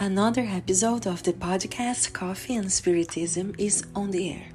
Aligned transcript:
Another 0.00 0.42
episode 0.42 1.06
of 1.06 1.22
the 1.22 1.32
podcast 1.32 2.12
Coffee 2.12 2.56
and 2.56 2.70
Spiritism 2.70 3.54
is 3.58 3.84
on 3.94 4.10
the 4.10 4.28
air. 4.28 4.46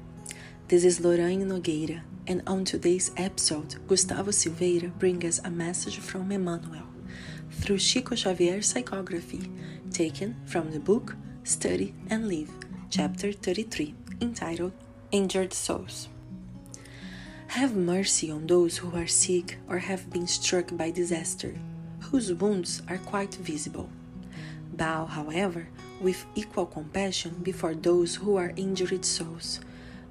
This 0.68 0.84
is 0.84 1.00
Lorraine 1.00 1.48
Nogueira, 1.48 2.02
and 2.26 2.42
on 2.46 2.66
today's 2.66 3.10
episode, 3.16 3.76
Gustavo 3.88 4.32
Silveira 4.32 4.88
brings 4.98 5.24
us 5.24 5.40
a 5.42 5.50
message 5.50 5.96
from 5.96 6.30
Emmanuel 6.30 6.84
through 7.52 7.78
Chico 7.78 8.16
Xavier's 8.16 8.70
psychography, 8.70 9.50
taken 9.90 10.36
from 10.44 10.72
the 10.72 10.78
book 10.78 11.16
Study 11.44 11.94
and 12.10 12.28
Live, 12.28 12.50
chapter 12.90 13.32
33, 13.32 13.94
entitled 14.20 14.72
Injured 15.10 15.54
Souls. 15.54 16.10
Have 17.46 17.74
mercy 17.74 18.30
on 18.30 18.46
those 18.46 18.76
who 18.76 18.94
are 18.94 19.06
sick 19.06 19.56
or 19.70 19.78
have 19.78 20.10
been 20.10 20.26
struck 20.26 20.76
by 20.76 20.90
disaster, 20.90 21.54
whose 22.00 22.30
wounds 22.34 22.82
are 22.90 22.98
quite 22.98 23.34
visible 23.36 23.88
bow, 24.80 25.04
however, 25.04 25.68
with 26.00 26.24
equal 26.34 26.64
compassion 26.64 27.36
before 27.42 27.74
those 27.74 28.16
who 28.16 28.36
are 28.36 28.54
injured 28.56 29.04
souls, 29.04 29.60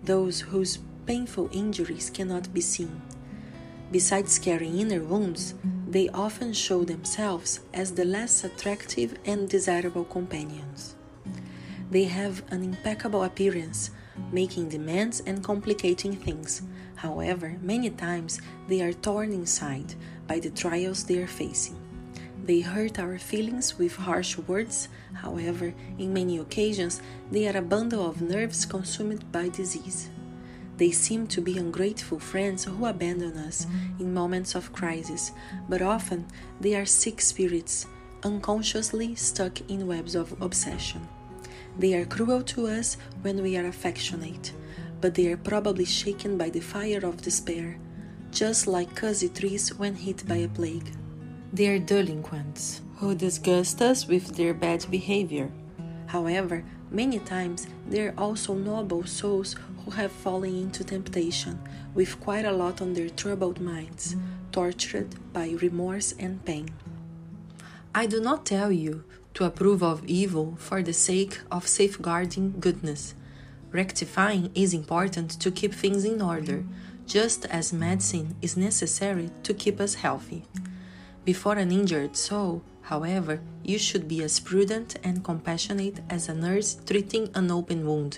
those 0.03 0.41
whose 0.41 0.77
painful 1.07 1.49
injuries 1.51 2.11
cannot 2.11 2.53
be 2.53 2.61
seen. 2.61 3.01
Besides 3.91 4.37
carrying 4.37 4.77
inner 4.77 5.01
wounds, 5.01 5.55
they 5.87 6.07
often 6.09 6.53
show 6.53 6.85
themselves 6.85 7.61
as 7.73 7.93
the 7.93 8.05
less 8.05 8.43
attractive 8.43 9.17
and 9.25 9.49
desirable 9.49 10.05
companions. 10.05 10.95
They 11.89 12.03
have 12.03 12.43
an 12.51 12.61
impeccable 12.63 13.23
appearance, 13.23 13.89
making 14.31 14.69
demands 14.69 15.19
and 15.25 15.43
complicating 15.43 16.15
things. 16.15 16.61
However, 16.95 17.57
many 17.63 17.89
times 17.89 18.39
they 18.67 18.81
are 18.83 18.93
torn 18.93 19.33
inside 19.33 19.95
by 20.27 20.37
the 20.39 20.51
trials 20.51 21.05
they 21.05 21.17
are 21.17 21.33
facing. 21.41 21.88
They 22.49 22.61
hurt 22.61 22.97
our 22.97 23.19
feelings 23.19 23.77
with 23.77 23.95
harsh 23.95 24.35
words, 24.35 24.89
however, 25.13 25.71
in 25.99 26.11
many 26.11 26.39
occasions, 26.39 26.99
they 27.31 27.47
are 27.47 27.55
a 27.55 27.61
bundle 27.61 28.09
of 28.09 28.23
nerves 28.23 28.65
consumed 28.65 29.31
by 29.31 29.49
disease. 29.49 30.09
They 30.77 30.89
seem 30.89 31.27
to 31.27 31.41
be 31.41 31.59
ungrateful 31.59 32.17
friends 32.17 32.63
who 32.63 32.87
abandon 32.87 33.37
us 33.37 33.67
in 33.99 34.15
moments 34.15 34.55
of 34.55 34.73
crisis, 34.73 35.31
but 35.69 35.83
often 35.83 36.25
they 36.59 36.73
are 36.73 36.87
sick 36.87 37.21
spirits, 37.21 37.85
unconsciously 38.23 39.13
stuck 39.13 39.61
in 39.69 39.85
webs 39.85 40.15
of 40.15 40.33
obsession. 40.41 41.07
They 41.77 41.93
are 41.93 42.05
cruel 42.05 42.41
to 42.41 42.65
us 42.65 42.97
when 43.21 43.43
we 43.43 43.57
are 43.57 43.67
affectionate, 43.67 44.53
but 45.01 45.13
they 45.13 45.31
are 45.31 45.37
probably 45.37 45.85
shaken 45.85 46.35
by 46.35 46.49
the 46.49 46.61
fire 46.61 47.05
of 47.05 47.21
despair, 47.21 47.77
just 48.31 48.65
like 48.65 48.95
cuzzy 48.95 49.29
trees 49.29 49.77
when 49.77 49.93
hit 49.93 50.27
by 50.27 50.37
a 50.37 50.47
plague. 50.47 50.95
They 51.51 51.67
are 51.69 51.79
delinquents 51.79 52.81
who 52.97 53.15
disgust 53.15 53.81
us 53.81 54.07
with 54.07 54.35
their 54.35 54.53
bad 54.53 54.85
behavior. 54.91 55.49
However, 56.05 56.63
many 56.91 57.17
times 57.17 57.65
they 57.87 58.01
are 58.07 58.13
also 58.17 58.53
noble 58.53 59.05
souls 59.07 59.55
who 59.83 59.91
have 59.91 60.11
fallen 60.11 60.55
into 60.55 60.83
temptation 60.83 61.59
with 61.95 62.19
quite 62.19 62.45
a 62.45 62.51
lot 62.51 62.81
on 62.81 62.93
their 62.93 63.09
troubled 63.09 63.59
minds, 63.59 64.15
tortured 64.51 65.15
by 65.33 65.49
remorse 65.59 66.13
and 66.19 66.45
pain. 66.45 66.69
I 67.95 68.05
do 68.05 68.21
not 68.21 68.45
tell 68.45 68.71
you 68.71 69.03
to 69.33 69.45
approve 69.45 69.81
of 69.81 70.05
evil 70.05 70.55
for 70.59 70.83
the 70.83 70.93
sake 70.93 71.39
of 71.51 71.67
safeguarding 71.67 72.59
goodness. 72.59 73.15
Rectifying 73.71 74.51
is 74.53 74.73
important 74.73 75.31
to 75.41 75.49
keep 75.49 75.73
things 75.73 76.05
in 76.05 76.21
order, 76.21 76.63
just 77.07 77.45
as 77.45 77.73
medicine 77.73 78.35
is 78.39 78.55
necessary 78.55 79.31
to 79.41 79.53
keep 79.55 79.79
us 79.79 79.95
healthy. 79.95 80.45
Before 81.33 81.59
an 81.59 81.71
injured 81.71 82.17
soul, 82.17 82.63
however, 82.81 83.39
you 83.63 83.77
should 83.77 84.07
be 84.07 84.23
as 84.23 84.39
prudent 84.39 84.97
and 85.03 85.23
compassionate 85.23 85.99
as 86.09 86.27
a 86.27 86.33
nurse 86.33 86.73
treating 86.87 87.29
an 87.35 87.51
open 87.51 87.85
wound, 87.85 88.17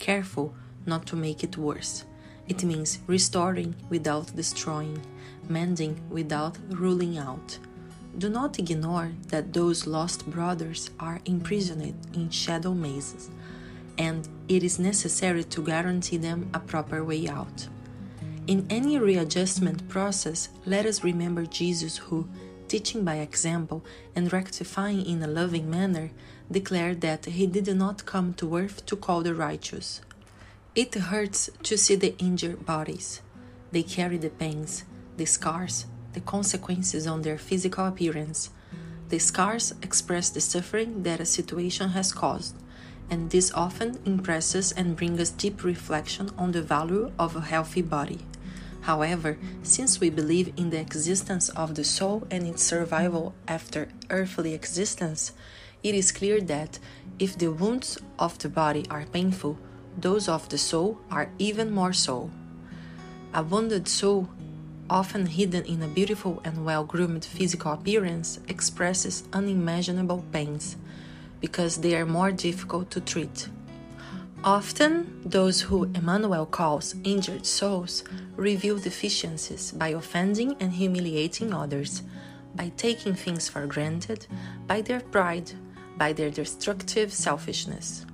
careful 0.00 0.56
not 0.84 1.06
to 1.06 1.14
make 1.14 1.44
it 1.44 1.56
worse. 1.56 2.04
It 2.48 2.64
means 2.64 2.98
restoring 3.06 3.76
without 3.90 4.34
destroying, 4.34 5.00
mending 5.48 6.00
without 6.10 6.58
ruling 6.70 7.16
out. 7.16 7.60
Do 8.18 8.28
not 8.28 8.58
ignore 8.58 9.12
that 9.28 9.52
those 9.52 9.86
lost 9.86 10.28
brothers 10.28 10.90
are 10.98 11.20
imprisoned 11.26 11.94
in 12.12 12.28
shadow 12.30 12.74
mazes, 12.74 13.30
and 13.98 14.28
it 14.48 14.64
is 14.64 14.80
necessary 14.80 15.44
to 15.44 15.62
guarantee 15.62 16.16
them 16.16 16.50
a 16.52 16.58
proper 16.58 17.04
way 17.04 17.28
out. 17.28 17.68
In 18.48 18.66
any 18.70 18.98
readjustment 18.98 19.88
process, 19.90 20.48
let 20.64 20.86
us 20.86 21.04
remember 21.04 21.44
Jesus, 21.44 21.98
who, 21.98 22.26
teaching 22.68 23.04
by 23.04 23.16
example 23.16 23.84
and 24.14 24.32
rectifying 24.32 25.04
in 25.04 25.22
a 25.22 25.26
loving 25.26 25.70
manner, 25.70 26.10
declared 26.50 27.00
that 27.00 27.24
he 27.24 27.46
did 27.46 27.74
not 27.76 28.06
come 28.06 28.34
to 28.34 28.56
earth 28.56 28.84
to 28.86 28.96
call 28.96 29.22
the 29.22 29.34
righteous. 29.34 30.00
It 30.74 30.94
hurts 30.94 31.50
to 31.64 31.76
see 31.76 31.96
the 31.96 32.16
injured 32.18 32.64
bodies. 32.64 33.20
They 33.72 33.82
carry 33.82 34.18
the 34.18 34.30
pains, 34.30 34.84
the 35.16 35.26
scars, 35.26 35.86
the 36.12 36.20
consequences 36.20 37.06
on 37.06 37.22
their 37.22 37.38
physical 37.38 37.86
appearance. 37.86 38.50
The 39.08 39.18
scars 39.18 39.74
express 39.82 40.30
the 40.30 40.40
suffering 40.40 41.02
that 41.02 41.20
a 41.20 41.26
situation 41.26 41.90
has 41.90 42.12
caused, 42.12 42.54
and 43.10 43.30
this 43.30 43.52
often 43.52 43.98
impresses 44.04 44.72
and 44.72 44.96
brings 44.96 45.20
us 45.20 45.30
deep 45.30 45.64
reflection 45.64 46.30
on 46.38 46.52
the 46.52 46.62
value 46.62 47.10
of 47.18 47.34
a 47.34 47.40
healthy 47.40 47.82
body. 47.82 48.20
However, 48.82 49.38
since 49.62 50.00
we 50.00 50.10
believe 50.10 50.52
in 50.56 50.70
the 50.70 50.80
existence 50.80 51.48
of 51.50 51.74
the 51.74 51.84
soul 51.84 52.26
and 52.30 52.46
its 52.46 52.62
survival 52.62 53.34
after 53.46 53.88
earthly 54.10 54.54
existence, 54.54 55.32
it 55.82 55.94
is 55.94 56.12
clear 56.12 56.40
that 56.42 56.78
if 57.18 57.36
the 57.36 57.48
wounds 57.48 57.98
of 58.18 58.38
the 58.38 58.48
body 58.48 58.84
are 58.90 59.06
painful, 59.12 59.58
those 59.96 60.28
of 60.28 60.48
the 60.48 60.58
soul 60.58 60.98
are 61.10 61.30
even 61.38 61.70
more 61.70 61.92
so. 61.92 62.30
A 63.34 63.42
wounded 63.42 63.88
soul, 63.88 64.28
often 64.88 65.26
hidden 65.26 65.64
in 65.64 65.82
a 65.82 65.88
beautiful 65.88 66.40
and 66.44 66.64
well 66.64 66.84
groomed 66.84 67.24
physical 67.24 67.72
appearance, 67.72 68.40
expresses 68.48 69.24
unimaginable 69.32 70.24
pains 70.32 70.76
because 71.40 71.78
they 71.78 71.94
are 71.94 72.06
more 72.06 72.32
difficult 72.32 72.90
to 72.90 73.00
treat. 73.00 73.48
Often, 74.44 75.22
those 75.24 75.62
who 75.62 75.90
Emmanuel 75.94 76.46
calls 76.46 76.94
injured 77.02 77.44
souls 77.44 78.04
reveal 78.36 78.78
deficiencies 78.78 79.72
by 79.72 79.88
offending 79.88 80.54
and 80.60 80.72
humiliating 80.72 81.52
others, 81.52 82.02
by 82.54 82.70
taking 82.76 83.14
things 83.14 83.48
for 83.48 83.66
granted, 83.66 84.28
by 84.68 84.80
their 84.80 85.00
pride, 85.00 85.52
by 85.96 86.12
their 86.12 86.30
destructive 86.30 87.12
selfishness. 87.12 88.06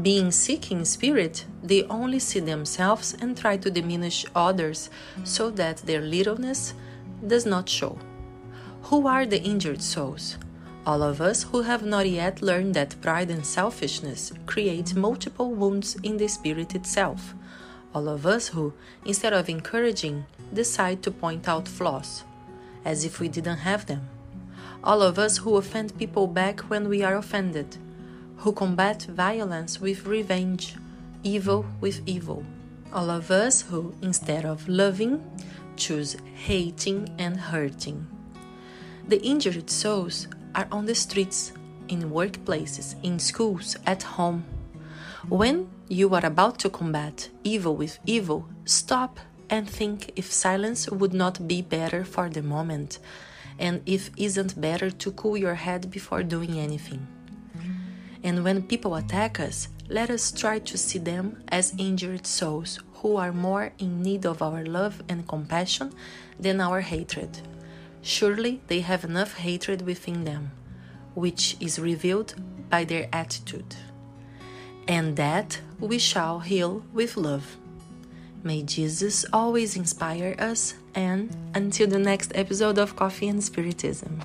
Being 0.00 0.30
sick 0.30 0.70
in 0.70 0.84
spirit, 0.84 1.44
they 1.60 1.82
only 1.84 2.20
see 2.20 2.40
themselves 2.40 3.16
and 3.20 3.36
try 3.36 3.56
to 3.58 3.70
diminish 3.70 4.24
others 4.36 4.90
so 5.24 5.50
that 5.50 5.78
their 5.78 6.02
littleness 6.02 6.72
does 7.26 7.44
not 7.44 7.68
show. 7.68 7.98
Who 8.84 9.08
are 9.08 9.26
the 9.26 9.42
injured 9.42 9.82
souls? 9.82 10.38
All 10.84 11.04
of 11.04 11.20
us 11.20 11.44
who 11.44 11.62
have 11.62 11.84
not 11.84 12.08
yet 12.08 12.42
learned 12.42 12.74
that 12.74 13.00
pride 13.00 13.30
and 13.30 13.46
selfishness 13.46 14.32
create 14.46 14.96
multiple 14.96 15.52
wounds 15.52 15.94
in 16.02 16.16
the 16.16 16.26
spirit 16.26 16.74
itself. 16.74 17.34
All 17.94 18.08
of 18.08 18.26
us 18.26 18.48
who, 18.48 18.72
instead 19.04 19.32
of 19.32 19.48
encouraging, 19.48 20.26
decide 20.52 21.00
to 21.04 21.12
point 21.12 21.46
out 21.48 21.68
flaws, 21.68 22.24
as 22.84 23.04
if 23.04 23.20
we 23.20 23.28
didn't 23.28 23.58
have 23.58 23.86
them. 23.86 24.08
All 24.82 25.02
of 25.02 25.20
us 25.20 25.38
who 25.38 25.56
offend 25.56 25.96
people 25.98 26.26
back 26.26 26.58
when 26.62 26.88
we 26.88 27.04
are 27.04 27.14
offended, 27.14 27.76
who 28.38 28.52
combat 28.52 29.02
violence 29.02 29.80
with 29.80 30.06
revenge, 30.06 30.74
evil 31.22 31.64
with 31.80 32.00
evil. 32.06 32.44
All 32.92 33.08
of 33.08 33.30
us 33.30 33.62
who, 33.62 33.94
instead 34.02 34.44
of 34.44 34.68
loving, 34.68 35.22
choose 35.76 36.16
hating 36.34 37.14
and 37.18 37.38
hurting. 37.38 38.04
The 39.06 39.22
injured 39.22 39.70
souls 39.70 40.26
are 40.54 40.68
on 40.70 40.86
the 40.86 40.94
streets, 40.94 41.52
in 41.88 42.10
workplaces, 42.10 42.94
in 43.02 43.18
schools, 43.18 43.76
at 43.86 44.02
home. 44.02 44.44
When 45.28 45.68
you 45.88 46.14
are 46.14 46.24
about 46.24 46.58
to 46.60 46.70
combat 46.70 47.28
evil 47.44 47.76
with 47.76 47.98
evil, 48.06 48.48
stop 48.64 49.20
and 49.50 49.68
think 49.68 50.12
if 50.16 50.32
silence 50.32 50.88
would 50.88 51.12
not 51.12 51.46
be 51.46 51.60
better 51.62 52.04
for 52.04 52.28
the 52.28 52.42
moment, 52.42 52.98
and 53.58 53.82
if 53.84 54.10
isn't 54.16 54.60
better 54.60 54.90
to 54.90 55.12
cool 55.12 55.36
your 55.36 55.54
head 55.54 55.90
before 55.90 56.22
doing 56.22 56.58
anything. 56.58 57.06
And 58.24 58.44
when 58.44 58.62
people 58.62 58.94
attack 58.94 59.40
us, 59.40 59.68
let 59.88 60.08
us 60.08 60.32
try 60.32 60.58
to 60.60 60.78
see 60.78 60.98
them 60.98 61.42
as 61.48 61.74
injured 61.76 62.26
souls 62.26 62.78
who 62.94 63.16
are 63.16 63.32
more 63.32 63.72
in 63.78 64.02
need 64.02 64.24
of 64.24 64.40
our 64.42 64.64
love 64.64 65.02
and 65.08 65.28
compassion 65.28 65.92
than 66.38 66.60
our 66.60 66.80
hatred. 66.80 67.40
Surely 68.02 68.60
they 68.66 68.80
have 68.80 69.04
enough 69.04 69.34
hatred 69.38 69.82
within 69.82 70.24
them, 70.24 70.50
which 71.14 71.56
is 71.60 71.78
revealed 71.78 72.34
by 72.68 72.84
their 72.84 73.08
attitude. 73.12 73.76
And 74.88 75.16
that 75.16 75.60
we 75.78 75.98
shall 75.98 76.40
heal 76.40 76.84
with 76.92 77.16
love. 77.16 77.56
May 78.42 78.62
Jesus 78.62 79.24
always 79.32 79.76
inspire 79.76 80.34
us, 80.38 80.74
and 80.96 81.34
until 81.54 81.86
the 81.86 81.98
next 81.98 82.32
episode 82.34 82.76
of 82.76 82.96
Coffee 82.96 83.28
and 83.28 83.42
Spiritism. 83.42 84.20